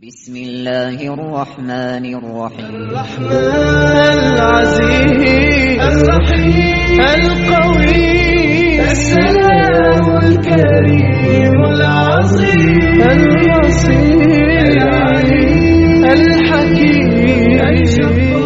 بسم 0.00 0.32
الله 0.36 0.96
الرحمن 1.12 2.04
الرحيم. 2.14 2.72
الرحمن 2.88 4.16
العزيز 4.32 5.76
الرحيم 5.76 7.00
القوي 7.00 8.80
السلام 8.80 10.06
الكريم 10.24 11.52
العظيم 11.64 13.02
البصير 13.12 14.48
العليم 14.72 16.04
الحكيم. 16.04 17.60
الجبار 17.60 18.40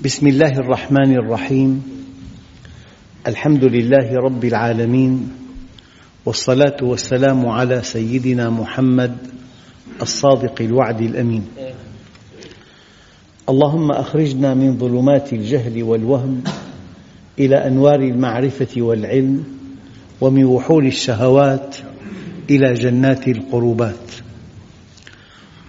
بسم 0.00 0.26
الله 0.26 0.58
الرحمن 0.58 1.12
الرحيم. 1.20 1.96
الحمد 3.26 3.64
لله 3.64 4.14
رب 4.14 4.44
العالمين 4.44 5.28
والصلاة 6.26 6.76
والسلام 6.82 7.46
على 7.46 7.82
سيدنا 7.82 8.50
محمد 8.50 9.16
الصادق 10.02 10.62
الوعد 10.62 11.00
الأمين. 11.00 11.44
اللهم 13.48 13.90
أخرجنا 13.90 14.54
من 14.54 14.78
ظلمات 14.78 15.32
الجهل 15.32 15.82
والوهم 15.82 16.44
إلى 17.38 17.66
أنوار 17.66 18.00
المعرفة 18.00 18.82
والعلم 18.82 19.44
ومن 20.20 20.44
وحول 20.44 20.86
الشهوات 20.86 21.76
إلى 22.50 22.74
جنات 22.74 23.28
القربات. 23.28 24.12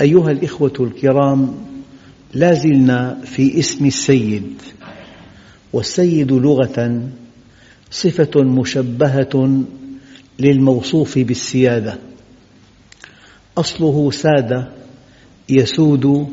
أيها 0.02 0.32
الإخوة 0.32 0.74
الكرام 0.80 1.56
لا 2.34 2.54
زلنا 2.54 3.22
في 3.26 3.60
اسم 3.60 3.86
السيد 3.86 4.62
والسيد 5.74 6.32
لغة 6.32 7.02
صفة 7.92 8.44
مشبهة 8.44 9.64
للموصوف 10.40 11.18
بالسيادة. 11.20 12.00
أصله 13.58 14.12
ساد 14.12 14.72
يسود 15.50 16.28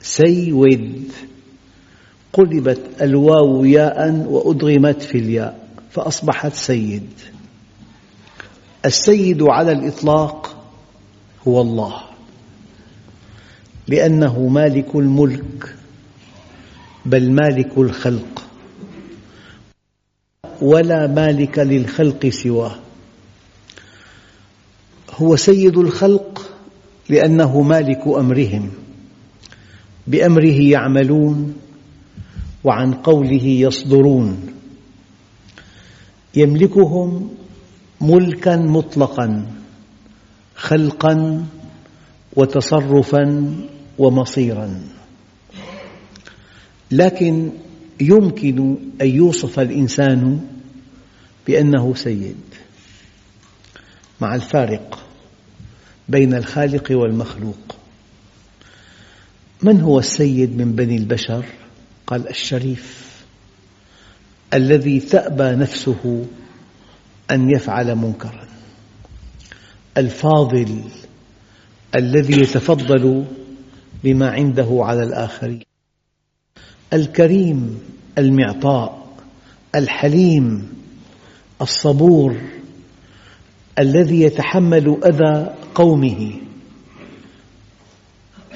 سيود. 0.00 1.04
قلبت 2.32 2.80
الواو 3.02 3.64
ياء 3.64 4.26
وأدغمت 4.28 5.02
في 5.02 5.18
الياء 5.18 5.68
فأصبحت 5.90 6.54
سيد. 6.54 7.08
السيد 8.84 9.42
على 9.42 9.72
الإطلاق 9.72 10.64
هو 11.48 11.60
الله 11.60 11.94
لأنه 13.88 14.48
مالك 14.48 14.96
الملك 14.96 15.74
بل 17.06 17.32
مالك 17.32 17.78
الخلق. 17.78 18.47
ولا 20.62 21.06
مالك 21.06 21.58
للخلق 21.58 22.26
سواه. 22.26 22.74
هو 25.14 25.36
سيد 25.36 25.78
الخلق 25.78 26.50
لأنه 27.08 27.60
مالك 27.62 28.06
أمرهم. 28.06 28.70
بأمره 30.06 30.60
يعملون 30.60 31.56
وعن 32.64 32.94
قوله 32.94 33.44
يصدرون. 33.44 34.46
يملكهم 36.34 37.30
ملكا 38.00 38.56
مطلقا 38.56 39.46
خلقا 40.56 41.44
وتصرفا 42.36 43.54
ومصيرا. 43.98 44.80
لكن 46.90 47.50
يمكن 48.00 48.76
أن 49.00 49.06
يوصف 49.06 49.60
الإنسان 49.60 50.48
بأنه 51.46 51.94
سيد 51.94 52.40
مع 54.20 54.34
الفارق 54.34 55.06
بين 56.08 56.34
الخالق 56.34 56.88
والمخلوق. 56.90 57.76
من 59.62 59.80
هو 59.80 59.98
السيد 59.98 60.56
من 60.56 60.72
بني 60.72 60.96
البشر؟ 60.96 61.44
قال 62.06 62.28
الشريف. 62.28 63.08
الذي 64.54 65.00
تأبى 65.00 65.50
نفسه 65.50 66.26
أن 67.30 67.50
يفعل 67.50 67.94
منكرا. 67.94 68.48
الفاضل 69.96 70.82
الذي 71.94 72.40
يتفضل 72.40 73.24
بما 74.04 74.30
عنده 74.30 74.78
على 74.80 75.02
الآخرين. 75.02 75.67
الكريم 76.92 77.78
المعطاء 78.18 79.08
الحليم 79.74 80.68
الصبور 81.62 82.36
الذي 83.78 84.20
يتحمل 84.20 84.96
أذى 85.04 85.54
قومه. 85.74 86.32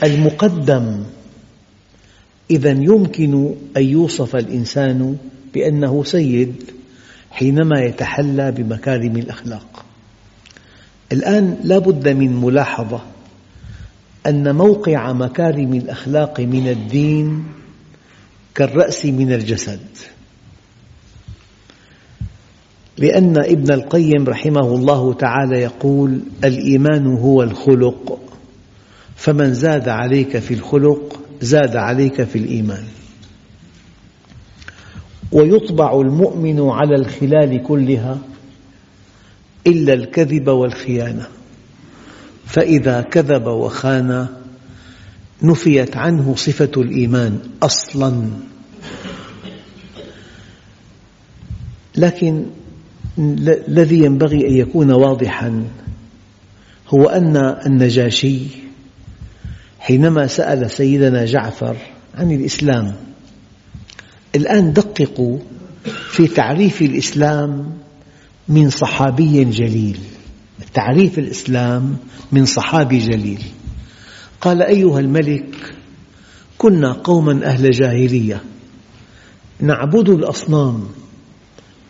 المقدم 0.02 1.04
إذا 2.50 2.70
يمكن 2.70 3.54
أن 3.76 3.82
يوصف 3.82 4.36
الإنسان 4.36 5.16
بأنه 5.54 6.04
سيد 6.04 6.54
حينما 7.30 7.80
يتحلى 7.80 8.52
بمكارم 8.52 9.16
الأخلاق. 9.16 9.84
الآن 11.12 11.60
لا 11.64 11.78
بد 11.78 12.08
من 12.08 12.40
ملاحظة 12.40 13.00
أن 14.26 14.56
موقع 14.56 15.12
مكارم 15.12 15.74
الأخلاق 15.74 16.40
من 16.40 16.68
الدين 16.68 17.44
كالرأس 18.54 19.06
من 19.06 19.32
الجسد. 19.32 19.80
لأن 22.98 23.38
ابن 23.38 23.72
القيم 23.72 24.24
رحمه 24.28 24.74
الله 24.74 25.14
تعالى 25.14 25.60
يقول 25.60 26.20
الإيمان 26.44 27.06
هو 27.06 27.42
الخلق 27.42 28.18
فمن 29.16 29.54
زاد 29.54 29.88
عليك 29.88 30.38
في 30.38 30.54
الخلق 30.54 31.20
زاد 31.40 31.76
عليك 31.76 32.24
في 32.24 32.38
الإيمان. 32.38 32.84
ويطبع 35.32 36.00
المؤمن 36.00 36.60
على 36.70 36.94
الخلال 36.94 37.62
كلها 37.62 38.18
إلا 39.66 39.92
الكذب 39.92 40.48
والخيانة. 40.48 41.26
فإذا 42.46 43.00
كذب 43.00 43.46
وخان 43.46 44.41
نفيت 45.42 45.96
عنه 45.96 46.34
صفة 46.36 46.70
الإيمان 46.76 47.38
أصلاً. 47.62 48.30
لكن 51.96 52.46
الذي 53.68 53.98
ينبغي 53.98 54.48
أن 54.48 54.54
يكون 54.56 54.90
واضحاً 54.90 55.64
هو 56.88 57.04
أن 57.04 57.36
النجاشي 57.36 58.38
حينما 59.80 60.26
سأل 60.26 60.70
سيدنا 60.70 61.24
جعفر 61.24 61.76
عن 62.14 62.32
الإسلام 62.32 62.94
الآن 64.34 64.72
دققوا 64.72 65.38
في 66.10 66.26
تعريف 66.26 66.82
الإسلام 66.82 67.72
من 68.48 68.70
صحابي 68.70 69.44
جليل 69.44 69.98
تعريف 70.74 71.18
الإسلام 71.18 71.96
من 72.32 72.44
صحابي 72.44 72.98
جليل. 72.98 73.42
قال 74.42 74.62
أيها 74.62 75.00
الملك 75.00 75.74
كنا 76.58 76.92
قوما 76.92 77.46
أهل 77.46 77.70
جاهلية 77.70 78.42
نعبد 79.60 80.08
الأصنام 80.08 80.88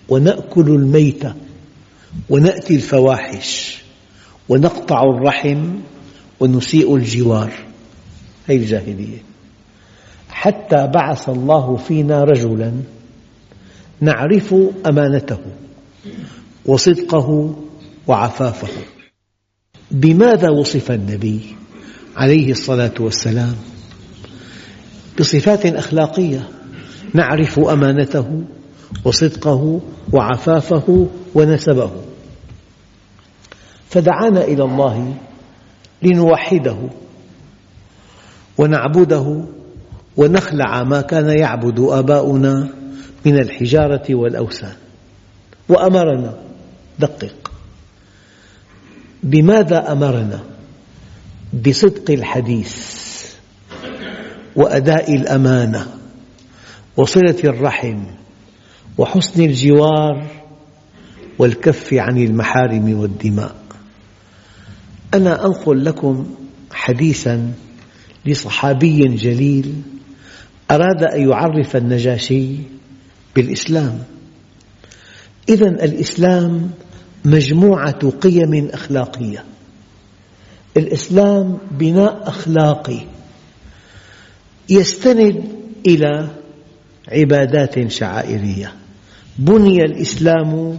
ونأكل 0.08 0.68
الميت 0.68 1.22
ونأتي 2.30 2.74
الفواحش 2.74 3.82
ونقطع 4.48 5.02
الرحم 5.02 5.74
ونسيء 6.40 6.96
الجوار. 6.96 7.52
هذه 8.46 8.56
الجاهلية. 8.56 9.18
حتى 10.30 10.86
بعث 10.86 11.28
الله 11.28 11.76
فينا 11.76 12.24
رجلا 12.24 12.72
نعرف 14.00 14.54
أمانته 14.86 15.40
وصدقه 16.66 17.54
وعفافه. 18.06 18.82
بماذا 19.90 20.50
وصف 20.50 20.90
النبي؟ 20.90 21.61
عليه 22.16 22.50
الصلاة 22.50 22.94
والسلام 23.00 23.54
بصفات 25.18 25.66
أخلاقية 25.66 26.48
نعرف 27.14 27.58
أمانته 27.58 28.44
وصدقه 29.04 29.80
وعفافه 30.12 31.08
ونسبه. 31.34 31.90
فدعانا 33.90 34.44
إلى 34.44 34.64
الله 34.64 35.14
لنوحده 36.02 36.76
ونعبده 38.58 39.44
ونخلع 40.16 40.82
ما 40.82 41.00
كان 41.00 41.38
يعبد 41.38 41.80
آباؤنا 41.80 42.68
من 43.26 43.38
الحجارة 43.38 44.14
والأوثان. 44.14 44.74
وأمرنا 45.68 46.34
دقق. 46.98 47.52
بماذا 49.22 49.92
أمرنا؟ 49.92 50.51
بصدق 51.52 52.10
الحديث 52.10 53.02
وأداء 54.56 55.14
الأمانة 55.14 55.86
وصلة 56.96 57.36
الرحم 57.44 58.04
وحسن 58.98 59.42
الجوار 59.42 60.26
والكف 61.38 61.94
عن 61.94 62.18
المحارم 62.18 63.00
والدماء. 63.00 63.56
أنا 65.14 65.46
أنقل 65.46 65.84
لكم 65.84 66.34
حديثا 66.72 67.52
لصحابي 68.26 68.98
جليل 69.16 69.72
أراد 70.70 71.02
أن 71.02 71.30
يعرف 71.30 71.76
النجاشي 71.76 72.56
بالإسلام. 73.36 73.98
إذا 75.48 75.68
الإسلام 75.68 76.70
مجموعة 77.24 78.10
قيم 78.10 78.68
أخلاقية. 78.72 79.44
الإسلام 80.76 81.58
بناء 81.70 82.28
أخلاقي 82.28 83.00
يستند 84.68 85.44
إلى 85.86 86.28
عبادات 87.08 87.88
شعائرية. 87.88 88.72
بني 89.38 89.84
الإسلام 89.84 90.78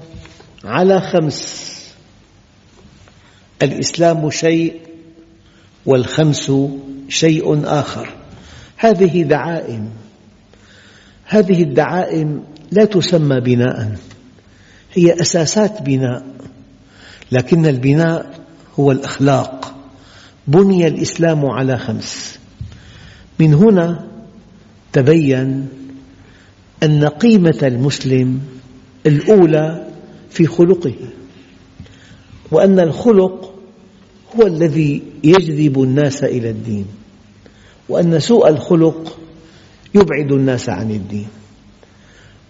على 0.63 1.01
خمس. 1.01 1.63
الإسلام 3.62 4.30
شيء 4.30 4.81
والخمس 5.86 6.51
شيء 7.10 7.62
آخر. 7.66 8.10
هذه 8.78 9.24
دعائم. 9.24 9.90
هذه 11.25 11.63
الدعائم 11.63 12.44
لا 12.72 12.86
تسمى 12.86 13.40
بناء. 13.40 13.98
هي 14.94 15.22
أساسات 15.22 15.81
بناء. 15.81 16.25
لكن 17.31 17.66
البناء 17.66 18.40
هو 18.80 18.92
الأخلاق. 18.92 19.82
بني 20.48 20.88
الإسلام 20.88 21.45
على 21.45 21.78
خمس. 21.78 22.40
من 23.40 23.54
هنا 23.54 24.07
تبين 24.94 25.68
أن 26.84 27.06
قيمة 27.06 27.60
المسلم 27.63 28.40
الأولى 29.06 29.88
في 30.30 30.45
خلقه 30.45 30.95
وأن 32.51 32.80
الخلق 32.80 33.54
هو 34.36 34.48
الذي 34.48 35.04
يجذب 35.24 35.84
الناس 35.84 36.24
إلى 36.24 36.50
الدين 36.50 36.86
وأن 37.90 38.19
سوء 38.19 38.50
الخلق 38.50 39.19
يبعد 39.95 40.31
الناس 40.31 40.69
عن 40.69 40.92
الدين. 40.92 41.28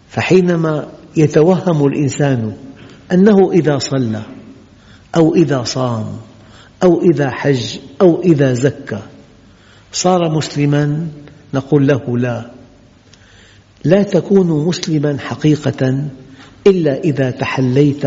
فحينما 0.09 0.91
يتوهم 1.17 1.85
الإنسان 1.87 2.57
أنه 3.11 3.51
إذا 3.51 3.77
صلى 3.77 4.21
أو 5.15 5.35
إذا 5.35 5.63
صام 5.63 6.05
أو 6.83 7.01
إذا 7.01 7.29
حج 7.29 7.77
أو 8.01 8.21
إذا 8.21 8.53
زكى. 8.53 8.99
صار 9.91 10.31
مسلما 10.31 11.07
نقول 11.53 11.87
له 11.87 12.17
لا. 12.17 12.51
لا 13.83 14.03
تكون 14.03 14.65
مسلما 14.67 15.17
حقيقة 15.19 16.05
إلا 16.67 16.99
إذا 16.99 17.31
تحليت 17.31 18.03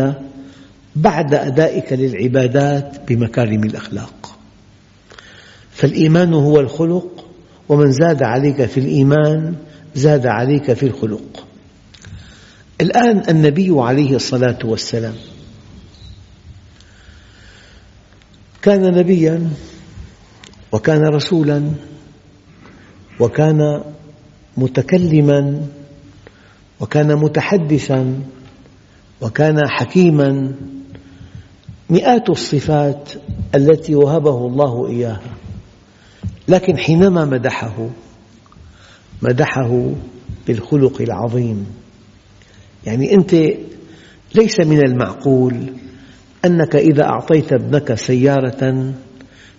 بعد 0.95 1.33
أدائك 1.35 1.93
للعبادات 1.93 2.97
بمكارم 3.07 3.63
الأخلاق. 3.63 4.37
فالإيمان 5.71 6.33
هو 6.33 6.59
الخلق 6.59 7.25
ومن 7.69 7.91
زاد 7.91 8.23
عليك 8.23 8.65
في 8.65 8.79
الإيمان 8.79 9.55
زاد 9.95 10.25
عليك 10.25 10.73
في 10.73 10.85
الخلق. 10.85 11.47
الآن 12.81 13.23
النبي 13.29 13.69
عليه 13.71 14.15
الصلاة 14.15 14.59
والسلام 14.63 15.13
كان 18.67 18.97
نبيا 18.97 19.49
وكان 20.71 21.03
رسولا 21.03 21.71
وكان 23.19 23.83
متكلما 24.57 25.67
وكان 26.79 27.15
متحدثا 27.15 28.21
وكان 29.21 29.67
حكيما 29.69 30.55
مئات 31.89 32.29
الصفات 32.29 33.09
التي 33.55 33.95
وهبه 33.95 34.47
الله 34.47 34.87
إياها. 34.89 35.33
لكن 36.47 36.77
حينما 36.77 37.25
مدحه 37.25 37.89
مدحه 39.21 39.91
بالخلق 40.47 41.01
العظيم. 41.01 41.65
يعني 42.85 43.13
أنت 43.13 43.35
ليس 44.35 44.59
من 44.59 44.79
المعقول. 44.79 45.73
أنك 46.47 46.75
إذا 46.75 47.03
أعطيت 47.03 47.53
ابنك 47.53 47.93
سيارة 47.93 48.93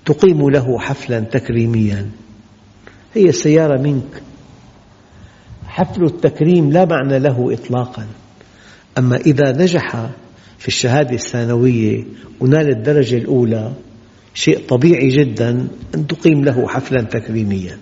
تقيم 0.05 0.51
له 0.51 0.79
حفلا 0.79 1.21
تكريميا. 1.21 2.07
هي 3.15 3.25
السيارة 3.25 3.81
منك. 3.81 4.23
حفل 5.67 6.05
التكريم 6.05 6.73
لا 6.73 6.85
معنى 6.85 7.19
له 7.19 7.53
إطلاقا. 7.53 8.07
أما 8.99 9.17
إذا 9.17 9.53
نجح 9.53 10.09
في 10.59 10.69
الشهادة 10.69 11.15
الثانوية 11.15 12.05
ونال 12.41 12.69
الدرجة 12.69 13.17
الأولى 13.17 13.73
شيء 14.35 14.59
طبيعي 14.69 15.09
جدا 15.09 15.69
أن 15.95 16.07
تقيم 16.07 16.45
له 16.45 16.69
حفلا 16.69 17.03
تكريميا. 17.03 17.79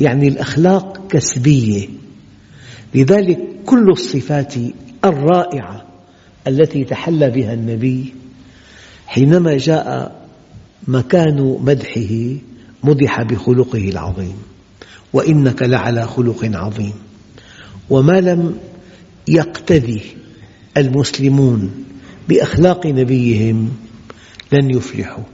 يعني 0.00 0.28
الأخلاق 0.28 1.06
كسبية. 1.08 1.88
لذلك 2.94 3.38
كل 3.66 3.90
الصفات 3.90 4.54
الرائعة 5.04 5.79
التي 6.46 6.84
تحلى 6.84 7.30
بها 7.30 7.54
النبي 7.54 8.14
حينما 9.06 9.56
جاء 9.56 10.20
مكان 10.88 11.58
مدحه 11.60 12.36
مدح 12.84 13.22
بخلقه 13.22 13.88
العظيم. 13.88 14.36
وإنك 15.12 15.62
لعلى 15.62 16.06
خلق 16.06 16.44
عظيم. 16.44 16.92
وما 17.90 18.20
لم 18.20 18.58
يقتدي 19.28 20.02
المسلمون 20.76 21.84
بأخلاق 22.28 22.86
نبيهم 22.86 23.70
لن 24.52 24.70
يفلحوا. 24.70 25.24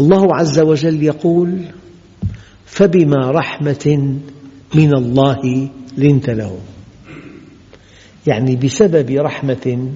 الله 0.00 0.36
عز 0.36 0.58
وجل 0.58 1.02
يقول 1.02 1.60
فبما 2.66 3.30
رحمة 3.30 4.16
من 4.74 4.94
الله 4.94 5.68
لنت 5.96 6.30
لهم. 6.30 6.75
يعني 8.26 8.56
بسبب 8.56 9.10
رحمة 9.10 9.90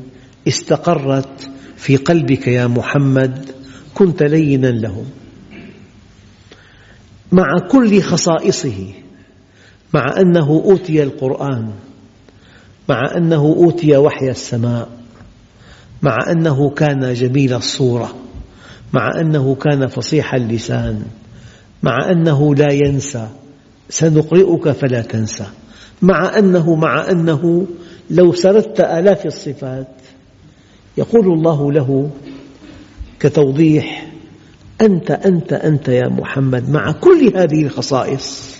استقرت 0.48 1.50
في 1.76 1.96
قلبك 1.96 2.48
يا 2.48 2.66
محمد 2.66 3.50
كنت 3.94 4.22
لينا 4.22 4.66
لهم. 4.66 5.06
مع 7.32 7.58
كل 7.70 8.02
خصائصه 8.02 8.92
مع 9.94 10.14
أنه 10.20 10.48
أوتي 10.48 11.02
القرآن 11.02 11.70
مع 12.88 13.02
أنه 13.16 13.42
أوتي 13.42 13.96
وحي 13.96 14.30
السماء 14.30 14.88
مع 16.02 16.18
أنه 16.30 16.70
كان 16.70 17.14
جميل 17.14 17.54
الصورة 17.54 18.14
مع 18.92 19.20
أنه 19.20 19.54
كان 19.54 19.86
فصيح 19.86 20.34
اللسان 20.34 21.02
مع 21.82 22.10
أنه 22.10 22.54
لا 22.54 22.72
ينسى 22.72 23.28
سنقرئك 23.88 24.70
فلا 24.70 25.02
تنسى 25.02 25.46
مع 26.02 26.38
أنه 26.38 26.74
مع 26.74 27.10
أنه 27.10 27.66
لو 28.10 28.32
سردت 28.32 28.80
آلاف 28.80 29.26
الصفات 29.26 29.88
يقول 30.98 31.32
الله 31.32 31.72
له 31.72 32.10
كتوضيح 33.20 34.10
أنت 34.80 35.10
أنت 35.10 35.52
أنت 35.52 35.88
يا 35.88 36.08
محمد 36.08 36.70
مع 36.70 36.92
كل 36.92 37.32
هذه 37.34 37.62
الخصائص. 37.62 38.56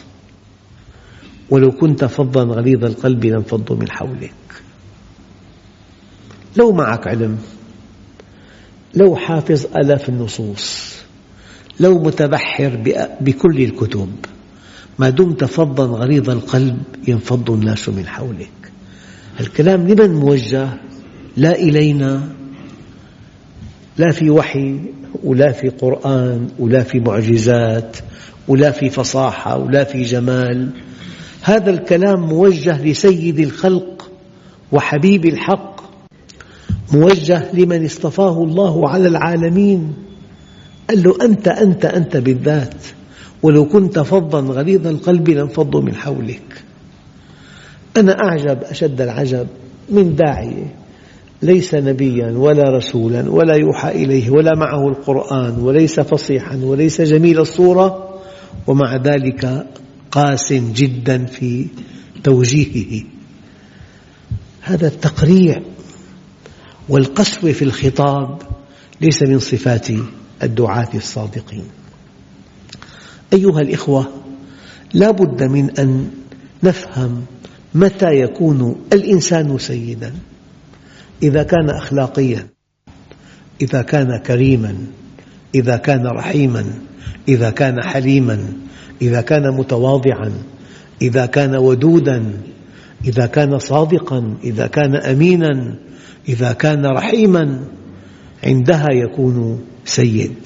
ولو 1.51 1.71
كنت 1.71 2.05
فظا 2.05 2.43
غليظ 2.45 2.85
القلب 2.85 3.25
لانفضوا 3.25 3.77
من 3.77 3.91
حولك. 3.91 4.33
لو 6.57 6.73
معك 6.73 7.07
علم 7.07 7.39
لو 8.95 9.17
حافظ 9.17 9.67
آلاف 9.77 10.09
النصوص 10.09 10.95
لو 11.81 12.03
متبحر 12.03 12.77
بكل 13.21 13.63
الكتب 13.63 14.11
ما 14.99 15.11
دمت 15.11 15.45
فظا 15.45 15.85
غليظ 15.85 16.31
القلب 16.31 16.83
ينفض 17.09 17.51
الناس 17.51 17.89
من 17.89 18.07
حولك. 18.07 18.60
الكلام 19.41 19.89
لمن 19.89 20.15
موجه؟ 20.15 20.69
لا 21.37 21.55
إلينا. 21.55 22.29
لا 23.99 24.13
في 24.13 24.31
وحي 24.31 24.81
ولا 25.25 25.53
في 25.53 25.69
قرآن 25.69 26.49
ولا 26.59 26.83
في 26.83 27.01
معجزات 27.01 27.97
ولا 28.49 28.71
في 28.71 28.91
فصاحة 28.91 29.59
ولا 29.59 29.85
في 29.85 30.03
جمال. 30.03 30.71
هذا 31.43 31.71
الكلام 31.71 32.21
موجه 32.21 32.85
لسيد 32.85 33.39
الخلق 33.39 34.11
وحبيب 34.73 35.27
الحق 35.27 35.81
موجه 36.93 37.55
لمن 37.55 37.85
اصطفاه 37.85 38.43
الله 38.43 38.89
على 38.89 39.09
العالمين. 39.09 39.95
قال 40.89 41.03
له 41.03 41.17
أنت 41.23 41.49
أنت 41.49 41.85
أنت 41.85 42.17
بالذات 42.17 42.75
ولو 43.43 43.65
كنت 43.69 43.99
فظا 43.99 44.41
غليظ 44.41 44.87
القلب 44.87 45.29
لانفضوا 45.29 45.83
من 45.83 45.95
حولك. 45.95 46.65
أنا 48.01 48.13
أعجب 48.13 48.63
أشد 48.63 49.01
العجب 49.01 49.47
من 49.89 50.17
داعية 50.17 50.75
ليس 51.43 51.75
نبيا 51.75 52.31
ولا 52.31 52.77
رسولا 52.77 53.31
ولا 53.31 53.55
يوحى 53.57 53.89
إليه 53.89 54.31
ولا 54.31 54.57
معه 54.57 54.89
القرآن 54.89 55.59
وليس 55.59 56.01
فصيحا 56.01 56.57
وليس 56.57 57.01
جميل 57.01 57.39
الصورة 57.39 58.21
ومع 58.67 58.97
ذلك 58.97 59.67
قاس 60.11 60.53
جدا 60.53 61.27
في 61.27 61.67
توجيهه. 62.25 63.05
هذا 64.61 64.87
التقريع 64.87 65.63
والقسوة 66.89 67.53
في 67.53 67.63
الخطاب 67.63 68.43
ليس 69.01 69.23
من 69.23 69.39
صفات 69.39 69.89
الدعاة 70.43 70.89
الصادقين. 70.95 71.65
أيها 73.33 73.61
الإخوة 73.61 74.09
لا 74.95 75.11
بد 75.11 75.43
من 75.43 75.71
أن 75.79 76.11
نفهم 76.63 77.25
متى 77.75 78.21
يكون 78.21 78.77
الإنسان 78.93 79.59
سيداً؟ 79.59 80.13
إذا 81.23 81.43
كان 81.43 81.71
أخلاقياً 81.71 82.47
إذا 83.63 83.83
كان 83.83 84.17
كريماً 84.17 84.77
إذا 85.55 85.77
كان 85.77 86.07
رحيماً 86.07 86.65
إذا 87.29 87.51
كان 87.51 87.83
حليماً 87.83 88.53
إذا 89.03 89.21
كان 89.21 89.57
متواضعاً 89.57 90.33
إذا 91.03 91.27
كان 91.27 91.57
ودوداً 91.57 92.33
إذا 93.05 93.27
كان 93.27 93.59
صادقاً 93.59 94.37
إذا 94.45 94.67
كان 94.67 94.97
أميناً 94.97 95.75
إذا 96.29 96.53
كان 96.53 96.87
رحيماً 96.87 97.65
عندها 98.45 98.87
يكون 98.93 99.61
سيد. 99.85 100.37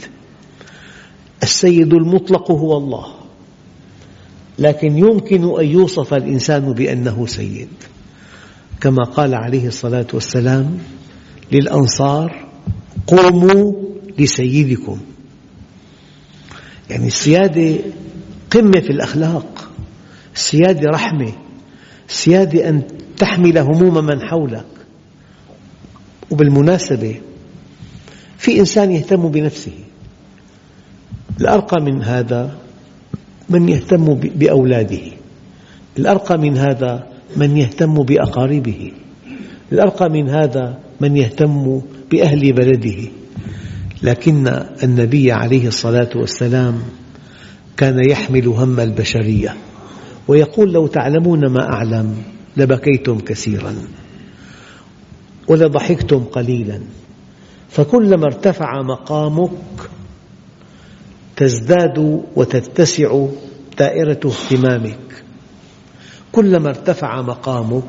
السيد 1.42 1.94
المطلق 1.94 2.50
هو 2.50 2.76
الله. 2.76 3.23
لكن 4.58 4.98
يمكن 4.98 5.60
أن 5.60 5.66
يوصف 5.66 6.14
الإنسان 6.14 6.72
بأنه 6.72 7.26
سيد. 7.26 7.68
كما 8.80 9.04
قال 9.04 9.34
عليه 9.34 9.66
الصلاة 9.66 10.06
والسلام 10.12 10.78
للأنصار 11.52 12.46
قوموا 13.06 13.72
لسيدكم. 14.18 15.00
يعني 16.90 17.06
السيادة 17.06 17.78
قمة 18.50 18.80
في 18.80 18.90
الأخلاق 18.90 19.70
السيادة 20.34 20.90
رحمة 20.90 21.32
السيادة 22.08 22.68
أن 22.68 22.82
تحمل 23.18 23.58
هموم 23.58 24.06
من 24.06 24.20
حولك. 24.20 24.66
وبالمناسبة 26.30 27.20
في 28.38 28.60
إنسان 28.60 28.92
يهتم 28.92 29.28
بنفسه. 29.28 29.78
الأرقى 31.40 31.82
من 31.82 32.02
هذا 32.02 32.63
من 33.50 33.68
يهتم 33.68 34.14
بأولاده. 34.14 35.02
الأرقى 35.98 36.38
من 36.38 36.56
هذا 36.56 37.06
من 37.36 37.56
يهتم 37.56 37.94
بأقاربه. 37.94 38.92
الأرقى 39.72 40.08
من 40.10 40.28
هذا 40.28 40.78
من 41.00 41.16
يهتم 41.16 41.82
بأهل 42.10 42.52
بلده. 42.52 43.08
لكن 44.02 44.48
النبي 44.82 45.32
عليه 45.32 45.68
الصلاة 45.68 46.10
والسلام 46.14 46.82
كان 47.76 48.10
يحمل 48.10 48.46
هم 48.46 48.80
البشرية. 48.80 49.56
ويقول 50.28 50.72
لو 50.72 50.86
تعلمون 50.86 51.46
ما 51.46 51.72
أعلم 51.72 52.16
لبكيتم 52.56 53.18
كثيرا. 53.18 53.74
ولضحكتم 55.48 56.24
قليلا. 56.24 56.80
فكلما 57.68 58.24
ارتفع 58.26 58.82
مقامك 58.82 59.50
تزداد 61.36 62.22
وتتسع 62.36 63.26
دائرة 63.78 64.20
اهتمامك. 64.24 65.24
كلما 66.32 66.68
ارتفع 66.68 67.22
مقامك 67.22 67.84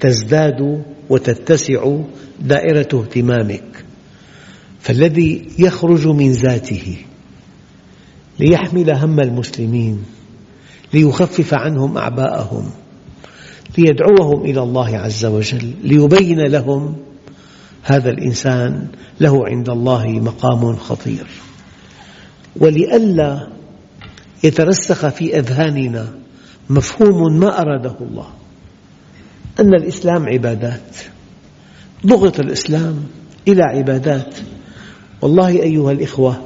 تزداد 0.00 0.82
وتتسع 1.10 1.96
دائرة 2.40 2.88
اهتمامك. 2.94 3.84
فالذي 4.80 5.48
يخرج 5.58 6.08
من 6.08 6.32
ذاته 6.32 6.96
ليحمل 8.38 8.90
هم 8.90 9.20
المسلمين 9.20 10.04
ليخفف 10.94 11.54
عنهم 11.54 11.98
أعباءهم 11.98 12.70
ليدعوهم 13.78 14.44
إلى 14.44 14.62
الله 14.62 14.98
عز 14.98 15.24
وجل 15.24 15.72
ليبين 15.82 16.40
لهم 16.40 16.96
هذا 17.82 18.10
الإنسان 18.10 18.88
له 19.20 19.46
عند 19.46 19.70
الله 19.70 20.06
مقام 20.08 20.76
خطير. 20.76 21.26
ولئلا 22.56 23.48
يترسخ 24.44 25.08
في 25.08 25.38
أذهاننا 25.38 26.08
مفهوم 26.70 27.40
ما 27.40 27.60
أراده 27.60 27.96
الله. 28.00 28.26
أن 29.60 29.74
الإسلام 29.74 30.28
عبادات 30.28 30.96
ضغط 32.06 32.40
الإسلام 32.40 33.04
إلى 33.48 33.62
عبادات. 33.62 34.34
والله 35.22 35.48
أيها 35.48 35.92
الإخوة 35.92 36.40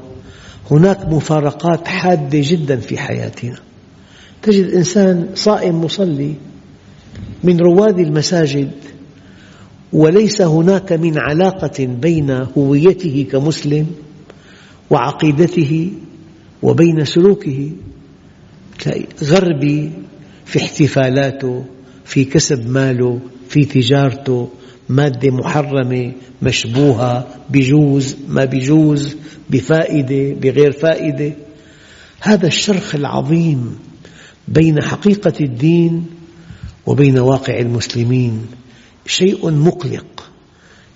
هناك 0.70 1.06
مفارقات 1.06 1.88
حادة 1.88 2.40
جدا 2.42 2.76
في 2.76 2.98
حياتنا. 2.98 3.56
تجد 4.42 4.72
إنسان 4.72 5.28
صائم 5.34 5.84
مصلي 5.84 6.34
من 7.44 7.60
رواد 7.60 7.98
المساجد 7.98 8.70
وليس 9.92 10.42
هناك 10.42 10.92
من 10.92 11.18
علاقة 11.18 11.86
بين 11.86 12.30
هويته 12.30 13.26
كمسلم 13.32 13.86
وعقيدته 14.90 15.92
وبين 16.62 17.04
سلوكه 17.04 17.70
غربي 19.24 19.90
في 20.44 20.58
احتفالاته 20.58 21.64
في 22.04 22.24
كسب 22.24 22.70
ماله 22.70 23.20
في 23.48 23.64
تجارته 23.64 24.48
مادة 24.88 25.30
محرمة 25.30 26.12
مشبوهة 26.42 27.26
بجوز 27.50 28.16
ما 28.28 28.44
بجوز 28.44 29.16
بفائدة 29.50 30.34
بغير 30.40 30.72
فائدة. 30.72 31.32
هذا 32.20 32.46
الشرخ 32.46 32.94
العظيم 32.94 33.78
بين 34.48 34.82
حقيقة 34.82 35.32
الدين 35.40 36.06
وبين 36.86 37.18
واقع 37.18 37.58
المسلمين. 37.58 38.46
شيء 39.06 39.50
مقلق 39.50 40.30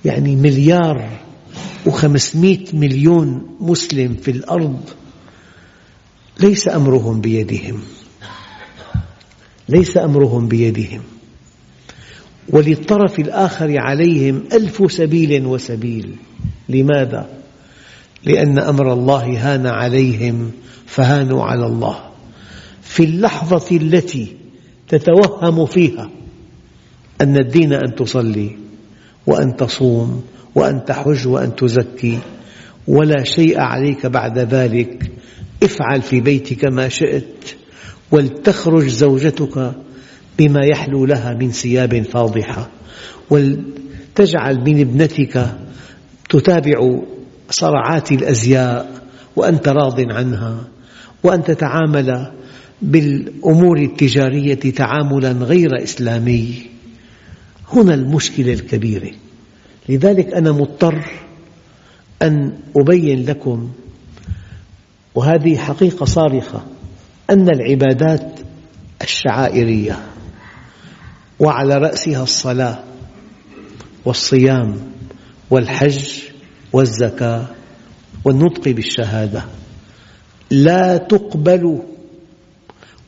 يعني 0.04 0.36
مليار 0.36 1.27
وخمسمئة 1.86 2.76
مليون 2.76 3.56
مسلم 3.60 4.14
في 4.14 4.30
الأرض 4.30 4.80
ليس 6.40 6.68
أمرهم 6.68 7.20
بيدهم. 7.20 7.80
ليس 9.68 9.96
أمرهم 9.96 10.48
بيدهم. 10.48 11.02
وللطرف 12.48 13.18
الآخر 13.18 13.74
عليهم 13.78 14.42
ألف 14.52 14.92
سبيل 14.92 15.46
وسبيل. 15.46 16.16
لماذا؟ 16.68 17.28
لأن 18.24 18.58
أمر 18.58 18.92
الله 18.92 19.54
هان 19.54 19.66
عليهم 19.66 20.50
فهانوا 20.86 21.44
على 21.44 21.66
الله. 21.66 22.00
في 22.82 23.04
اللحظة 23.04 23.76
التي 23.76 24.36
تتوهم 24.88 25.66
فيها 25.66 26.10
أن 27.20 27.36
الدين 27.36 27.72
أن 27.72 27.94
تصلي 27.94 28.67
وأن 29.28 29.56
تصوم 29.56 30.22
وأن 30.54 30.84
تحج 30.84 31.26
وأن 31.26 31.56
تزكي 31.56 32.18
ولا 32.88 33.24
شيء 33.24 33.60
عليك 33.60 34.06
بعد 34.06 34.38
ذلك. 34.38 35.12
افعل 35.62 36.02
في 36.02 36.20
بيتك 36.20 36.64
ما 36.64 36.88
شئت 36.88 37.44
ولتخرج 38.10 38.86
زوجتك 38.86 39.72
بما 40.38 40.64
يحلو 40.64 41.04
لها 41.04 41.34
من 41.34 41.50
ثياب 41.50 42.02
فاضحة. 42.02 42.68
ولتجعل 43.30 44.60
من 44.60 44.80
ابنتك 44.80 45.46
تتابع 46.28 46.78
صرعات 47.50 48.12
الأزياء 48.12 48.90
وأنت 49.36 49.68
راض 49.68 50.00
عنها. 50.00 50.64
وأن 51.22 51.44
تتعامل 51.44 52.32
بالأمور 52.82 53.78
التجارية 53.78 54.54
تعاملا 54.54 55.32
غير 55.32 55.82
إسلامي. 55.82 56.77
هنا 57.72 57.94
المشكلة 57.94 58.52
الكبيرة. 58.52 59.10
لذلك 59.88 60.34
أنا 60.34 60.52
مضطر 60.52 61.10
أن 62.22 62.52
أبين 62.76 63.24
لكم 63.24 63.70
وهذه 65.14 65.56
حقيقة 65.56 66.04
صارخة 66.04 66.62
أن 67.30 67.48
العبادات 67.48 68.40
الشعائرية 69.02 69.98
وعلى 71.40 71.78
رأسها 71.78 72.22
الصلاة 72.22 72.84
والصيام 74.04 74.76
والحج 75.50 76.22
والزكاة 76.72 77.46
والنطق 78.24 78.68
بالشهادة 78.68 79.44
لا 80.50 80.96
تقبل 80.96 81.82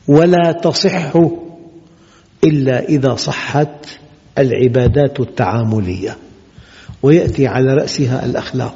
ولا 0.07 0.51
تصح 0.51 1.13
إلا 2.43 2.83
إذا 2.83 3.15
صحت 3.15 4.00
العبادات 4.37 5.19
التعاملية 5.19 6.17
ويأتي 7.03 7.47
على 7.47 7.73
رأسها 7.73 8.25
الأخلاق. 8.25 8.75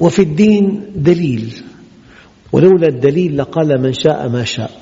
وفي 0.00 0.22
الدين 0.22 0.92
دليل 0.96 1.54
ولولا 2.52 2.88
الدليل 2.88 3.38
لقال 3.38 3.82
من 3.82 3.92
شاء 3.92 4.28
ما 4.28 4.44
شاء. 4.44 4.72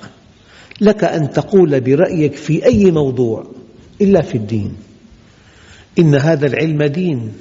لك 0.80 1.04
أن 1.04 1.30
تقول 1.30 1.80
برأيك 1.80 2.34
في 2.34 2.66
أي 2.66 2.90
موضوع 2.90 3.46
إلا 4.00 4.22
في 4.22 4.34
الدين. 4.34 4.74
إن 5.98 6.14
هذا 6.14 6.46
العلم 6.46 6.82
دين 6.82 7.32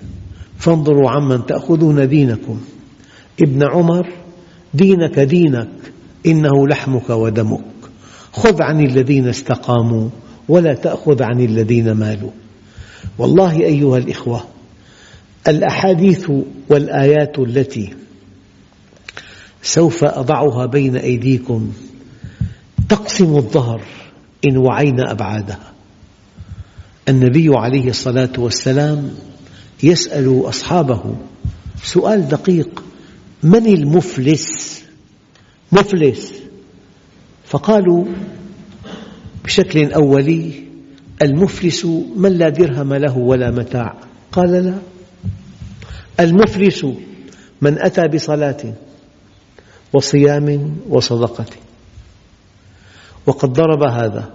فانظروا 0.57 1.09
عمن 1.09 1.45
تأخذون 1.45 2.09
دينكم. 2.09 2.61
ابن 3.41 3.63
عمر 3.63 4.07
دينك 4.73 5.19
دينك 5.19 5.69
إنه 6.25 6.67
لحمك 6.67 7.09
ودمك. 7.09 7.76
خذ 8.37 8.61
عن 8.61 8.85
الذين 8.85 9.27
استقاموا 9.27 10.09
ولا 10.49 10.73
تأخذ 10.73 11.23
عن 11.23 11.41
الذين 11.41 11.91
مالوا. 11.91 12.31
والله 13.17 13.59
أيها 13.59 13.97
الإخوة 13.97 14.43
الأحاديث 15.47 16.31
والآيات 16.69 17.39
التي 17.39 17.93
سوف 19.61 20.03
أضعها 20.03 20.65
بين 20.65 20.95
أيديكم 20.95 21.71
تقسم 22.89 23.35
الظهر 23.35 23.81
إن 24.47 24.57
وعينا 24.57 25.11
أبعادها. 25.11 25.73
النبي 27.09 27.49
عليه 27.49 27.89
الصلاة 27.89 28.33
والسلام 28.37 29.11
يسأل 29.83 30.41
أصحابه 30.45 31.15
سؤال 31.83 32.27
دقيق 32.27 32.83
من 33.43 33.65
المفلس؟ 33.65 34.83
مفلس. 35.71 36.46
فقالوا 37.47 38.05
بشكل 39.43 39.91
أولي 39.91 40.63
المفلس 41.21 41.85
من 42.15 42.31
لا 42.31 42.49
درهم 42.49 42.93
له 42.93 43.17
ولا 43.17 43.51
متاع. 43.51 43.93
قال 44.31 44.51
لا. 44.51 44.73
المفلس 46.19 46.85
من 47.61 47.81
أتى 47.81 48.07
بصلاة 48.07 48.73
وصيام 49.93 50.75
وصدقة. 50.89 51.45
وقد 53.25 53.53
ضرب 53.53 53.83
هذا 53.83 54.29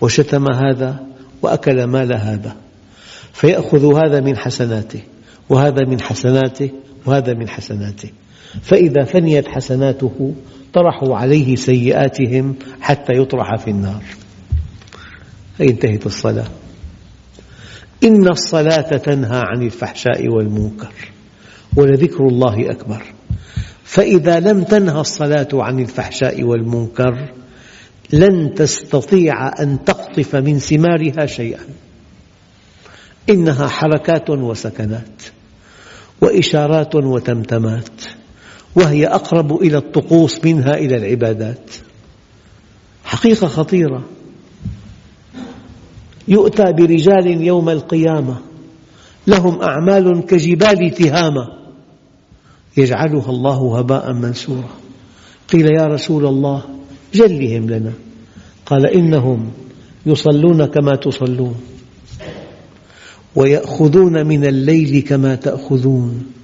وشتم 0.00 0.44
هذا 0.52 1.06
وأكل 1.42 1.84
مال 1.84 2.16
هذا 2.16 2.56
فيأخذ 3.32 3.94
هذا 3.94 4.20
من 4.20 4.36
حسناته 4.36 5.02
وهذا 5.48 5.86
من 5.86 6.00
حسناته 6.00 6.70
وهذا 7.06 7.34
من 7.34 7.48
حسناته. 7.48 8.10
فإذا 8.62 9.04
فنيت 9.04 9.48
حسناته 9.48 10.34
طرحوا 10.72 11.16
عليه 11.16 11.56
سيئاتهم 11.56 12.54
حتى 12.80 13.12
يطرح 13.12 13.56
في 13.56 13.70
النار. 13.70 14.02
انتهت 15.60 16.06
الصلاة. 16.06 16.48
إن 18.04 18.28
الصلاة 18.28 18.96
تنهى 18.96 19.42
عن 19.44 19.62
الفحشاء 19.62 20.28
والمنكر 20.28 20.92
ولذكر 21.76 22.26
الله 22.26 22.70
أكبر. 22.70 23.02
فإذا 23.84 24.40
لم 24.40 24.62
تنهى 24.62 25.00
الصلاة 25.00 25.48
عن 25.54 25.80
الفحشاء 25.80 26.42
والمنكر 26.42 27.32
لن 28.12 28.54
تستطيع 28.54 29.62
أن 29.62 29.84
تقطف 29.84 30.36
من 30.36 30.58
ثمارها 30.58 31.26
شيئا. 31.26 31.64
إنها 33.30 33.68
حركات 33.68 34.30
وسكنات 34.30 35.22
وإشارات 36.20 36.94
وتمتمات. 36.94 38.19
وهي 38.74 39.06
أقرب 39.06 39.62
إلى 39.62 39.78
الطقوس 39.78 40.44
منها 40.44 40.74
إلى 40.74 40.96
العبادات. 40.96 41.70
حقيقة 43.04 43.46
خطيرة. 43.46 44.04
يؤتى 46.28 46.72
برجال 46.72 47.42
يوم 47.42 47.68
القيامة 47.68 48.40
لهم 49.26 49.62
أعمال 49.62 50.26
كجبال 50.26 50.90
تهامة. 50.90 51.48
يجعلها 52.76 53.30
الله 53.30 53.78
هباء 53.78 54.12
منثورا. 54.12 54.70
قيل 55.52 55.66
يا 55.80 55.86
رسول 55.86 56.26
الله 56.26 56.62
جلهم 57.14 57.70
لنا. 57.70 57.92
قال 58.66 58.86
إنهم 58.86 59.50
يصلون 60.06 60.64
كما 60.66 60.96
تصلون 60.96 61.54
ويأخذون 63.36 64.26
من 64.26 64.44
الليل 64.44 65.02
كما 65.02 65.34
تأخذون. 65.34 66.39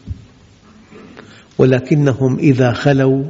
ولكنهم 1.58 2.38
إذا 2.38 2.72
خلوا 2.72 3.24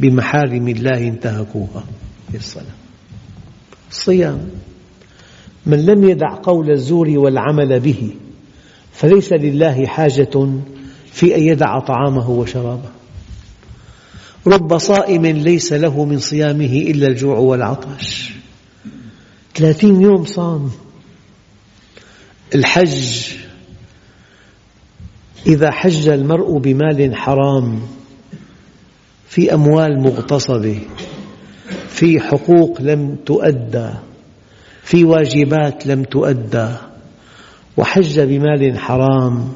بمحارم 0.00 0.68
الله 0.68 0.98
انتهكوها. 0.98 1.84
الصلاة. 2.34 2.64
الصيام 3.90 4.48
من 5.66 5.86
لم 5.86 6.08
يدع 6.08 6.34
قول 6.34 6.70
الزور 6.70 7.08
والعمل 7.08 7.80
به 7.80 8.10
فليس 8.92 9.32
لله 9.32 9.86
حاجة 9.86 10.48
في 11.12 11.36
أن 11.36 11.42
يدع 11.42 11.78
طعامه 11.78 12.30
وشرابه. 12.30 12.90
رب 14.46 14.78
صائم 14.78 15.26
ليس 15.26 15.72
له 15.72 16.04
من 16.04 16.18
صيامه 16.18 16.84
إلا 16.90 17.06
الجوع 17.06 17.38
والعطش. 17.38 18.32
ثلاثين 19.54 20.00
يوم 20.00 20.24
صام. 20.24 20.70
الحج 22.54 23.32
إذا 25.46 25.70
حج 25.70 26.08
المرء 26.08 26.58
بمال 26.58 27.16
حرام 27.16 27.80
في 29.28 29.54
أموال 29.54 30.00
مغتصبة 30.00 30.80
في 31.88 32.20
حقوق 32.20 32.80
لم 32.80 33.16
تؤدى 33.26 33.90
في 34.82 35.04
واجبات 35.04 35.86
لم 35.86 36.02
تؤدى 36.02 36.68
وحج 37.76 38.20
بمال 38.20 38.78
حرام 38.78 39.52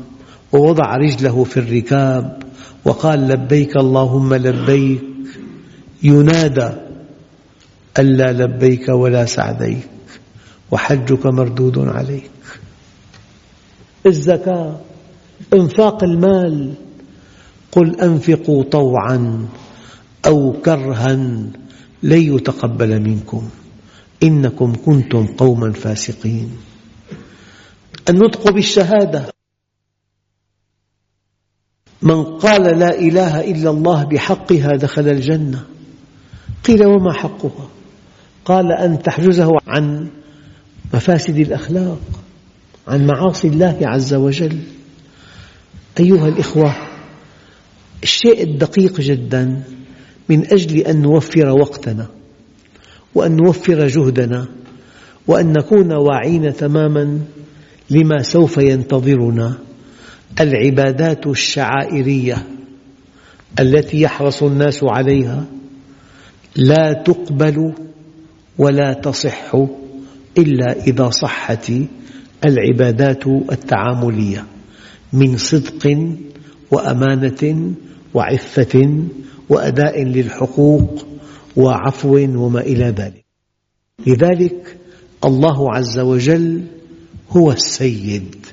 ووضع 0.53 0.97
رجله 0.97 1.45
في 1.45 1.57
الركاب 1.57 2.43
وقال 2.85 3.29
لبيك 3.29 3.77
اللهم 3.77 4.35
لبيك 4.35 5.03
ينادى 6.03 6.71
ألا 7.99 8.33
لبيك 8.33 8.89
ولا 8.89 9.25
سعديك 9.25 9.89
وحجك 10.71 11.27
مردود 11.27 11.79
عليك. 11.79 12.31
الزكاة 14.07 14.81
انفاق 15.55 16.05
المال. 16.05 16.75
قل 17.73 18.01
أنفقوا 18.01 18.63
طوعا 18.65 19.49
أو 20.27 20.53
كرها 20.53 21.15
لن 22.03 22.35
يتقبل 22.35 23.01
منكم. 23.01 23.49
إنكم 24.23 24.73
كنتم 24.87 25.27
قوما 25.27 25.73
فاسقين. 25.73 26.57
النطق 28.11 28.51
بالشهادة. 28.51 29.35
من 32.03 32.25
قال 32.25 32.79
لا 32.79 32.99
إله 32.99 33.41
إلا 33.41 33.71
الله 33.71 34.05
بحقها 34.05 34.77
دخل 34.77 35.09
الجنة. 35.09 35.65
قيل 36.65 36.87
وما 36.87 37.13
حقها؟ 37.13 37.69
قال 38.45 38.73
أن 38.73 39.03
تحجزه 39.03 39.51
عن 39.67 40.09
مفاسد 40.95 41.37
الأخلاق 41.37 42.01
عن 42.89 43.07
معاصي 43.07 43.49
الله 43.49 43.79
عز 43.83 44.15
وجل. 44.15 44.74
أيها 46.01 46.29
الإخوة 46.29 46.75
الشيء 48.03 48.43
الدقيق 48.43 49.01
جدا 49.01 49.63
من 50.29 50.53
أجل 50.53 50.79
أن 50.79 51.03
نوفر 51.03 51.49
وقتنا 51.49 52.07
وأن 53.15 53.37
نوفر 53.37 53.87
جهدنا 53.87 54.47
وأن 55.27 55.53
نكون 55.53 55.93
واعين 55.93 56.55
تماما 56.55 57.21
لما 57.91 58.23
سوف 58.23 58.59
ينتظرنا 58.59 59.59
العبادات 60.41 61.27
الشعائرية 61.27 62.47
التي 63.61 64.01
يحرص 64.01 64.43
الناس 64.43 64.81
عليها 64.85 65.45
لا 66.57 66.93
تقبل 66.93 67.73
ولا 68.59 68.93
تصح 68.93 69.55
إلا 70.39 70.73
إذا 70.87 71.11
صحت 71.11 71.73
العبادات 72.45 73.27
التعاملية. 73.27 74.54
من 75.15 75.37
صدق 75.37 75.83
وأمانة 76.71 77.73
وعفة 78.15 79.05
وأداء 79.49 80.03
للحقوق 80.03 81.07
وعفو 81.57 82.15
وما 82.19 82.61
إلى 82.61 82.85
ذلك. 82.85 83.25
لذلك 84.07 84.77
الله 85.25 85.75
عز 85.75 85.99
وجل 85.99 86.63
هو 87.31 87.53
السيد 87.53 88.47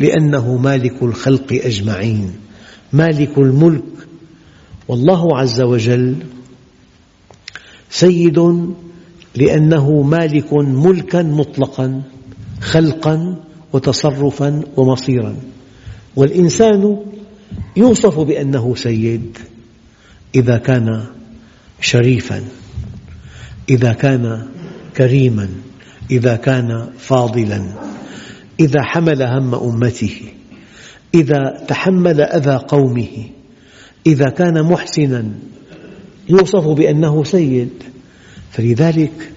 لأنه 0.00 0.56
مالك 0.56 1.02
الخلق 1.02 1.52
أجمعين 1.52 2.32
مالك 2.92 3.38
الملك 3.38 3.84
والله 4.88 5.38
عز 5.38 5.60
وجل 5.62 6.16
سيد 7.90 8.38
لأنه 9.36 10.02
مالك 10.02 10.52
ملكا 10.54 11.22
مطلقا 11.22 12.02
خلقا 12.60 13.36
وتصرفا 13.72 14.62
ومصيرا. 14.76 15.36
والإنسان 16.16 16.96
يوصف 17.76 18.20
بأنه 18.20 18.74
سيد 18.74 19.38
إذا 20.34 20.58
كان 20.58 21.04
شريفا 21.80 22.44
إذا 23.70 23.92
كان 23.92 24.46
كريما 24.96 25.48
إذا 26.10 26.36
كان 26.36 26.88
فاضلا 26.98 27.74
إذا 28.60 28.82
حمل 28.82 29.22
هم 29.22 29.54
أمته 29.54 30.20
إذا 31.14 31.64
تحمل 31.68 32.20
أذى 32.20 32.56
قومه 32.68 33.28
إذا 34.06 34.24
كان 34.24 34.62
محسنا 34.62 35.30
يوصف 36.28 36.68
بأنه 36.68 37.24
سيد. 37.24 37.82
فلذلك 38.50 39.32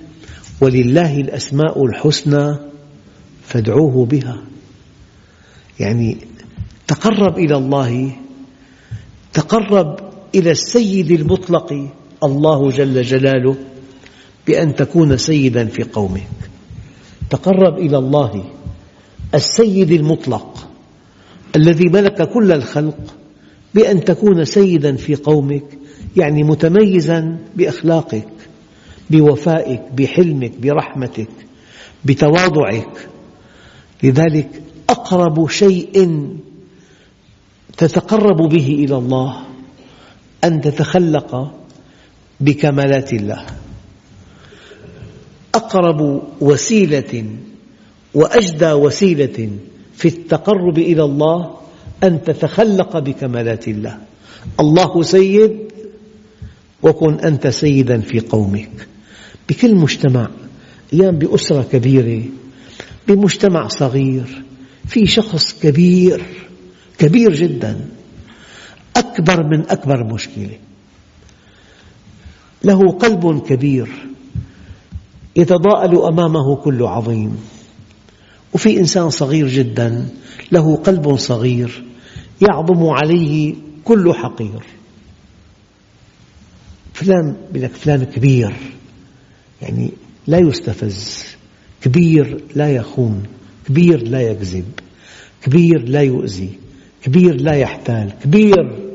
ولله 0.62 1.22
الأسماء 1.22 1.86
الحسنى 1.86 2.58
فادعوه 3.44 4.06
بها. 4.06 4.44
يعني 5.80 6.18
تقرب 6.90 7.38
إلى 7.38 7.58
الله 7.58 8.12
تقرب 9.34 10.00
إلى 10.36 10.52
السيد 10.52 11.12
المطلق 11.12 11.90
الله 12.24 12.70
جل 12.70 13.02
جلاله 13.02 13.56
بأن 14.48 14.76
تكون 14.76 15.18
سيدا 15.18 15.66
في 15.66 15.84
قومك. 15.84 16.30
تقرب 17.30 17.78
إلى 17.78 17.98
الله 17.98 18.44
السيد 19.36 19.92
المطلق 19.92 20.68
الذي 21.56 21.86
ملك 21.90 22.30
كل 22.30 22.52
الخلق 22.52 23.16
بأن 23.74 24.04
تكون 24.04 24.46
سيدا 24.46 24.96
في 24.96 25.16
قومك 25.16 25.66
يعني 26.18 26.44
متميزا 26.44 27.38
بأخلاقك 27.56 28.28
بوفائك 29.10 29.82
بحلمك 29.98 30.52
برحمتك 30.62 31.30
بتواضعك. 32.06 33.10
لذلك 34.04 34.62
أقرب 34.90 35.50
شيء 35.50 36.10
تتقرب 37.80 38.50
به 38.50 38.68
إلى 38.84 38.98
الله 38.98 39.36
أن 40.44 40.62
تتخلق 40.62 41.52
بكمالات 42.40 43.14
الله. 43.14 43.46
أقرب 45.56 46.22
وسيلة 46.42 47.26
وأجدى 48.14 48.72
وسيلة 48.72 49.50
في 49.94 50.08
التقرب 50.08 50.78
إلى 50.78 51.04
الله 51.04 51.56
أن 52.04 52.24
تتخلق 52.24 53.00
بكمالات 53.00 53.68
الله. 53.68 53.98
الله 54.60 55.04
سيد 55.04 55.58
وكن 56.84 57.14
أنت 57.14 57.48
سيدا 57.48 58.02
في 58.02 58.20
قومك. 58.20 58.88
بكل 59.50 59.76
مجتمع 59.76 60.30
أيام 60.94 61.18
بأسرة 61.18 61.66
كبيرة 61.72 62.24
بمجتمع 63.08 63.68
صغير 63.68 64.44
في 64.88 65.06
شخص 65.06 65.60
كبير 65.60 66.49
كبير 67.00 67.36
جدا. 67.36 67.90
أكبر 68.96 69.44
من 69.44 69.70
أكبر 69.70 70.04
مشكلة. 70.04 70.58
له 72.64 72.92
قلب 72.92 73.44
كبير. 73.48 73.88
يتضاءل 75.36 75.98
أمامه 75.98 76.56
كل 76.56 76.84
عظيم. 76.84 77.38
وفي 78.54 78.80
إنسان 78.80 79.10
صغير 79.10 79.48
جدا 79.48 80.10
له 80.52 80.76
قلب 80.76 81.16
صغير. 81.16 81.84
يعظم 82.42 82.86
عليه 82.86 83.56
كل 83.86 84.14
حقير. 84.14 84.64
فلان 86.94 87.36
لك 87.54 87.72
فلان 87.72 88.04
كبير. 88.04 88.54
يعني 89.62 89.92
لا 90.28 90.38
يستفز. 90.38 91.26
كبير 91.82 92.44
لا 92.56 92.72
يخون. 92.72 93.24
كبير 93.68 94.08
لا 94.08 94.22
يكذب. 94.22 94.72
كبير 95.42 95.90
لا 95.90 96.02
يؤذي. 96.02 96.69
كبير 97.04 97.42
لا 97.42 97.54
يحتال 97.54 98.14
كبير. 98.24 98.90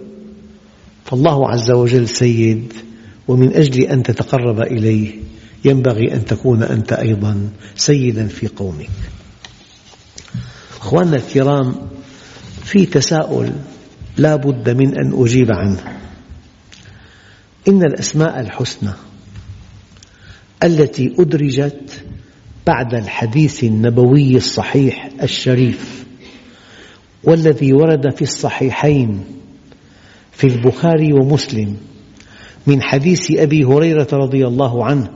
فالله 1.05 1.51
عز 1.51 1.71
وجل 1.71 2.09
سيد 2.09 2.73
ومن 3.29 3.53
أجل 3.53 3.83
أن 3.83 4.03
تتقرب 4.03 4.61
إليه 4.61 5.11
ينبغي 5.65 6.15
أن 6.15 6.25
تكون 6.25 6.63
أنت 6.63 6.93
أيضا 6.93 7.49
سيدا 7.77 8.27
في 8.27 8.47
قومك. 8.47 8.91
أخواننا 10.81 11.17
الكرام 11.17 11.75
في 12.65 12.87
تساؤل 12.87 13.53
لا 14.17 14.37
بد 14.37 14.71
من 14.71 14.99
أن 14.99 15.23
أجيب 15.23 15.49
عنه. 15.53 15.99
إن 17.69 17.83
الأسماء 17.83 18.41
الحسنى 18.41 18.93
التي 20.65 21.15
أدرجت 21.19 22.05
بعد 22.67 22.95
الحديث 22.95 23.65
النبوي 23.65 24.37
الصحيح 24.37 25.11
الشريف 25.23 26.04
والذي 27.27 27.73
ورد 27.73 28.15
في 28.17 28.23
الصحيحين 28.23 29.25
في 30.33 30.47
البخاري 30.47 31.13
ومسلم 31.13 31.77
من 32.67 32.83
حديث 32.83 33.39
أبي 33.39 33.65
هريرة 33.65 34.09
رضي 34.13 34.47
الله 34.47 34.85
عنه 34.85 35.11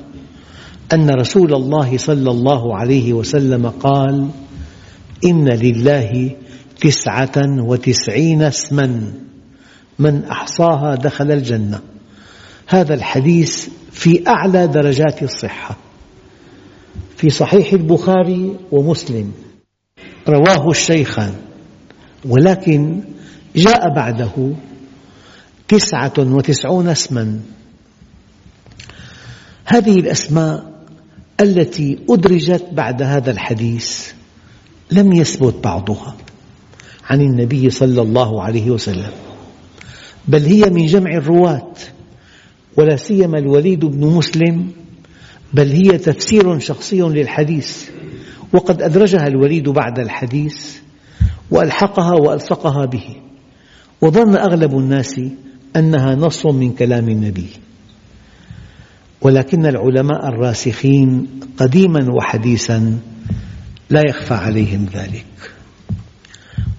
أن 0.93 1.11
رسول 1.11 1.55
الله 1.55 1.97
صلى 1.97 2.31
الله 2.31 2.77
عليه 2.77 3.13
وسلم 3.13 3.69
قال 3.69 4.29
إن 5.25 5.49
لله 5.49 6.37
تسعة 6.81 7.65
وتسعين 7.69 8.43
اسما 8.43 9.13
من 9.99 10.25
أحصاها 10.25 10.95
دخل 10.95 11.33
الجنة. 11.33 11.81
هذا 12.67 12.95
الحديث 12.95 13.69
في 13.93 14.29
أعلى 14.29 14.67
درجات 14.67 15.23
الصحة. 15.23 15.77
في 17.17 17.31
صحيح 17.31 17.73
البخاري 17.73 18.57
ومسلم. 18.73 19.33
رواه 20.29 20.71
الشيخان. 20.71 21.35
ولكن 22.25 23.01
جاء 23.57 23.95
بعده 23.95 24.53
تسعة 25.69 26.13
وتسعون 26.19 26.89
اسما. 26.89 27.41
هذه 29.65 30.01
الأسماء 30.01 30.79
التي 31.41 31.99
أدرجت 32.11 32.67
بعد 32.73 33.03
هذا 33.03 33.31
الحديث 33.31 34.13
لم 34.91 35.13
يثبت 35.13 35.55
بعضها 35.65 36.17
عن 37.05 37.21
النبي 37.21 37.71
صلى 37.71 38.03
الله 38.03 38.43
عليه 38.43 38.71
وسلم 38.71 39.11
بل 40.29 40.45
هي 40.45 40.71
من 40.71 40.87
جمع 40.87 41.11
الرواة 41.17 41.73
ولا 42.77 42.97
سيما 42.97 43.39
الوليد 43.39 43.85
بن 43.85 44.07
مسلم 44.07 44.71
بل 45.53 45.71
هي 45.71 45.99
تفسير 45.99 46.59
شخصي 46.59 47.01
للحديث 47.01 47.89
وقد 48.53 48.83
أدرجها 48.83 49.27
الوليد 49.27 49.69
بعد 49.69 49.99
الحديث. 49.99 50.77
وألحقها 51.51 52.15
وألصقها 52.15 52.85
به. 52.85 53.17
وظن 54.01 54.37
أغلب 54.37 54.79
الناس 54.79 55.21
أنها 55.77 56.15
نص 56.15 56.47
من 56.47 56.73
كلام 56.73 57.09
النبي. 57.09 57.49
ولكن 59.21 59.67
العلماء 59.67 60.29
الراسخين 60.29 61.27
قديما 61.57 62.07
وحديثا 62.15 62.99
لا 63.91 64.03
يخفى 64.09 64.35
عليهم 64.35 64.87
ذلك. 64.95 65.53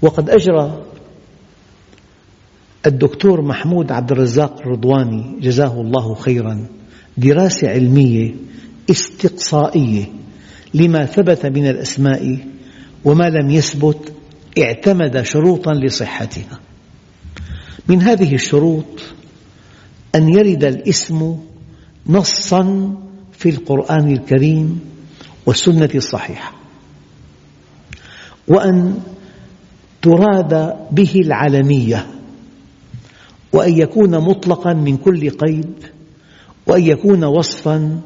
وقد 0.02 0.30
أجرى 0.30 0.86
الدكتور 2.86 3.42
محمود 3.42 3.92
عبد 3.92 4.12
الرزاق 4.12 4.62
الرضواني 4.62 5.40
جزاه 5.42 5.82
الله 5.82 6.16
خيرا 6.16 6.68
دراسة 7.18 7.70
علمية 7.70 8.36
استقصائية 8.90 10.06
لما 10.74 11.06
ثبت 11.06 11.46
من 11.46 11.68
الأسماء 11.68 12.38
وما 13.06 13.30
لم 13.30 13.50
يثبت 13.50 14.14
اعتمد 14.58 15.22
شروطا 15.22 15.74
لصحتها 15.74 16.60
من 17.88 18.02
هذه 18.02 18.36
الشروط 18.36 19.02
أن 20.16 20.30
يرد 20.30 20.64
الاسم 20.64 21.38
نصا 22.08 22.96
في 23.32 23.50
القرآن 23.50 24.12
الكريم 24.12 24.80
والسنة 25.46 25.90
الصحيحة 25.96 26.54
وأن 28.48 29.00
تراد 30.02 30.76
به 30.92 31.12
العلمية 31.16 32.08
وأن 33.54 33.78
يكون 33.78 34.18
مطلقا 34.18 34.74
من 34.74 34.98
كل 34.98 35.30
قيد 35.30 35.74
وأن 36.68 36.84
يكون 36.84 37.24
وصفا 37.24 38.02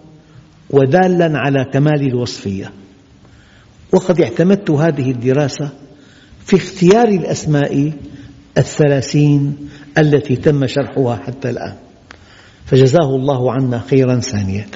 ودالا 0.69 1.31
على 1.35 1.65
كمال 1.73 2.07
الوصفية. 2.07 2.71
وقد 3.93 4.21
اعتمدت 4.21 4.71
هذه 4.71 5.11
الدراسة 5.11 5.69
في 6.45 6.55
اختيار 6.55 7.07
الأسماء 7.07 7.91
الثلاثين 8.57 9.69
التي 9.97 10.35
تم 10.35 10.67
شرحها 10.67 11.15
حتى 11.15 11.49
الآن. 11.49 11.75
فجزاه 12.65 13.15
الله 13.15 13.51
عنا 13.51 13.79
خيرا 13.79 14.19
ثانية. 14.19 14.67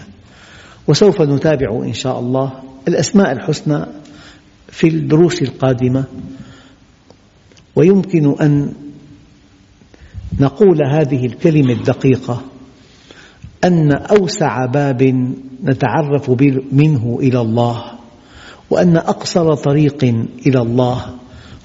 وسوف 0.88 1.22
نتابع 1.22 1.84
إن 1.84 1.94
شاء 1.94 2.20
الله 2.20 2.54
الأسماء 2.88 3.32
الحسنى 3.32 3.86
في 4.68 4.88
الدروس 4.88 5.42
القادمة. 5.42 6.04
ويمكن 7.76 8.36
أن 8.42 8.74
نقول 10.40 10.78
هذه 10.92 11.26
الكلمة 11.26 11.74
الدقيقة 11.74 12.42
أن 13.64 13.92
أوسع 13.92 14.66
باب 14.66 15.34
نتعرف 15.64 16.30
منه 16.72 17.18
إلى 17.22 17.42
الله 17.42 17.84
وأن 18.70 18.98
أقصر 18.98 19.54
طريق 19.54 20.04
إلى 20.48 20.62
الله 20.62 21.16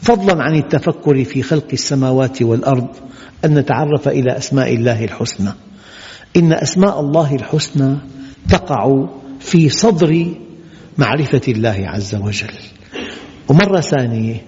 فضلا 0.03 0.43
عن 0.43 0.55
التفكر 0.55 1.25
في 1.25 1.43
خلق 1.43 1.67
السماوات 1.73 2.43
والأرض 2.43 2.89
أن 3.45 3.59
نتعرف 3.59 4.09
إلى 4.09 4.37
أسماء 4.37 4.75
الله 4.75 5.05
الحسنى. 5.05 5.51
إن 6.37 6.53
أسماء 6.53 7.01
الله 7.01 7.35
الحسنى 7.35 7.97
تقع 8.49 9.07
في 9.41 9.69
صدر 9.69 10.27
معرفة 10.99 11.41
الله 11.49 11.77
عز 11.79 12.15
وجل. 12.15 12.55
ومرة 13.49 13.81
ثانية 13.81 14.43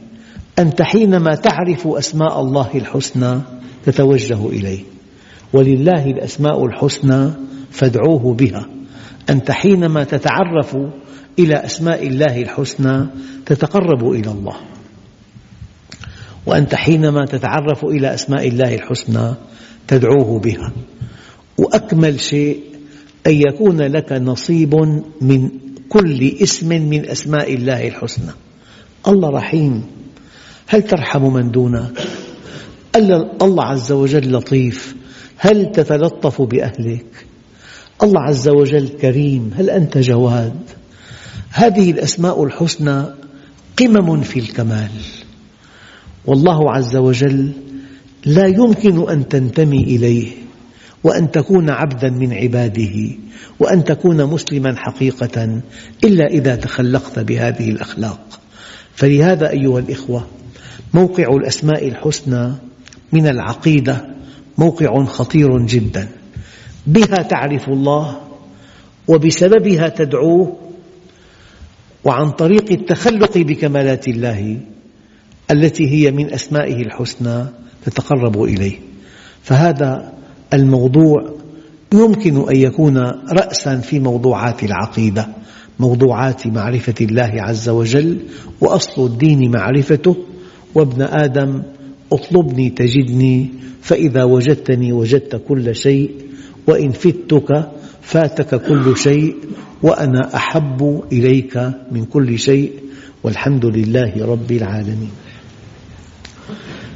أنت 0.59 0.83
حينما 0.83 1.35
تعرف 1.35 1.87
أسماء 1.87 2.41
الله 2.41 2.71
الحسنى 2.75 3.41
تتوجه 3.85 4.47
إليه. 4.47 4.83
ولله 5.53 6.07
الأسماء 6.07 6.67
الحسنى 6.67 7.31
فادعوه 7.71 8.35
بها. 8.35 8.67
أنت 9.31 9.51
حينما 9.51 10.05
تتعرف 10.05 10.77
إلى 11.39 11.65
أسماء 11.65 12.07
الله 12.07 12.43
الحسنى 12.43 13.07
تتقرب 13.47 14.13
إلى 14.13 14.31
الله. 14.31 14.57
وأنت 16.47 16.75
حينما 16.75 17.25
تتعرف 17.25 17.85
إلى 17.85 18.15
أسماء 18.15 18.49
الله 18.49 18.75
الحسنى 18.75 19.35
تدعوه 19.89 20.39
بها 20.39 20.73
وأكمل 21.59 22.21
شيء 22.21 22.61
أن 23.27 23.33
يكون 23.33 23.83
لك 23.83 24.13
نصيب 24.13 24.75
من 25.21 25.51
كل 25.89 26.37
اسم 26.43 26.69
من 26.69 27.11
أسماء 27.11 27.55
الله 27.55 27.89
الحسنى 27.89 28.33
الله 29.09 29.31
رحيم 29.31 29.83
هل 30.67 30.83
ترحم 30.83 31.33
من 31.33 31.51
دونك؟ 31.51 32.01
الله 33.43 33.65
عز 33.65 33.93
وجل 33.93 34.33
لطيف 34.33 34.95
هل 35.37 35.73
تتلطف 35.73 36.43
بأهلك؟ 36.43 37.27
الله 38.03 38.21
عز 38.21 38.49
وجل 38.49 38.89
كريم 38.89 39.51
هل 39.57 39.71
أنت 39.71 39.99
جواد؟ 39.99 40.61
هذه 41.51 41.91
الأسماء 41.91 42.45
الحسنى 42.45 43.05
قمم 43.79 44.21
في 44.21 44.41
الكمال 44.41 44.91
والله 46.27 46.71
عز 46.71 46.97
وجل 46.97 47.53
لا 48.27 48.47
يمكن 48.47 49.11
أن 49.11 49.29
تنتمي 49.29 49.83
إليه 49.83 50.29
وأن 51.05 51.31
تكون 51.31 51.71
عبدا 51.71 52.11
من 52.11 52.33
عباده 52.33 53.11
وأن 53.61 53.85
تكون 53.85 54.25
مسلما 54.25 54.75
حقيقة 54.77 55.61
إلا 56.05 56.27
إذا 56.27 56.57
تخلقت 56.57 57.19
بهذه 57.19 57.71
الأخلاق. 57.71 58.41
فلهذا 58.95 59.51
أيها 59.51 59.79
الإخوة 59.79 60.27
موقع 60.95 61.37
الأسماء 61.37 61.89
الحسنى 61.89 62.53
من 63.13 63.27
العقيدة 63.27 64.07
موقع 64.59 65.05
خطير 65.05 65.67
جدا. 65.67 66.09
بها 66.87 67.23
تعرف 67.23 67.69
الله 67.69 68.21
وبسببها 69.09 69.89
تدعوه 69.89 70.57
وعن 72.05 72.31
طريق 72.31 72.73
التخلق 72.73 73.39
بكمالات 73.39 74.09
الله 74.09 74.61
التي 75.51 75.89
هي 75.89 76.11
من 76.11 76.33
أسمائه 76.33 76.77
الحسنى 76.77 77.45
تتقرب 77.85 78.43
إليه. 78.43 78.79
فهذا 79.43 80.13
الموضوع 80.53 81.35
يمكن 81.95 82.49
أن 82.49 82.57
يكون 82.57 82.99
رأسا 83.33 83.77
في 83.77 84.01
موضوعات 84.01 84.65
العقيدة 84.65 85.29
موضوعات 85.81 86.47
معرفة 86.47 86.95
الله 87.01 87.33
عز 87.35 87.69
وجل 87.69 88.19
وأصل 88.61 89.07
الدين 89.07 89.51
معرفته. 89.51 90.17
وابن 90.75 91.03
آدم 91.03 91.63
اطلبني 92.13 92.71
تجدني 92.71 93.51
فإذا 93.83 94.25
وجدتني 94.25 94.93
وجدت 94.93 95.37
كل 95.49 95.77
شيء 95.77 96.11
وإن 96.67 96.91
فتك 96.91 97.71
فاتك 98.03 98.67
كل 98.69 98.97
شيء 98.97 99.37
وأنا 99.83 100.37
أحب 100.37 101.03
إليك 101.13 101.57
من 101.93 102.05
كل 102.05 102.39
شيء 102.39 102.73
والحمد 103.23 103.67
لله 103.67 104.27
رب 104.27 104.53
العالمين. 104.53 105.11